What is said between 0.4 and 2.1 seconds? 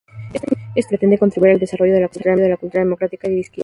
iniciativa pretende contribuir al desarrollo de la